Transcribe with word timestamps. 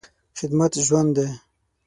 خدمت 0.39 0.73
ژوند 0.85 1.11
دی. 1.15 1.27